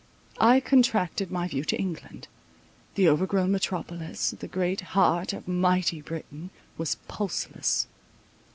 [0.39, 2.27] I contracted my view to England.
[2.95, 7.85] The overgrown metropolis, the great heart of mighty Britain, was pulseless.